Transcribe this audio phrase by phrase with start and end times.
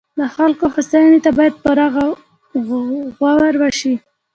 [0.19, 1.87] د خلکو هوساینې ته باید پوره
[3.19, 3.93] غور وشي.